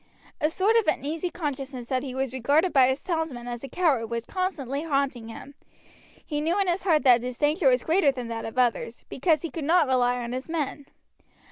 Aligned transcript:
A 0.41 0.49
sort 0.49 0.75
of 0.77 0.87
uneasy 0.87 1.29
consciousness 1.29 1.89
that 1.89 2.01
he 2.01 2.15
was 2.15 2.33
regarded 2.33 2.73
by 2.73 2.87
his 2.87 3.03
townsmen 3.03 3.47
as 3.47 3.63
a 3.63 3.69
coward 3.69 4.07
was 4.09 4.25
constantly 4.25 4.81
haunting 4.81 5.27
him. 5.27 5.53
He 6.25 6.41
knew 6.41 6.59
in 6.59 6.67
his 6.67 6.85
heart 6.85 7.03
that 7.03 7.21
his 7.21 7.37
danger 7.37 7.69
was 7.69 7.83
greater 7.83 8.11
than 8.11 8.27
that 8.27 8.45
of 8.45 8.57
others, 8.57 9.05
because 9.09 9.43
he 9.43 9.51
could 9.51 9.63
not 9.63 9.85
rely 9.85 10.23
on 10.23 10.31
his 10.31 10.49
men. 10.49 10.87